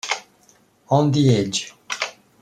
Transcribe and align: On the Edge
On 0.89 1.11
the 1.11 1.29
Edge 1.35 1.75